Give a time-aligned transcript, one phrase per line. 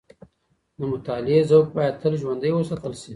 [0.77, 3.09] د مطالعې ذوق باید تل ژوندی وساتل سي.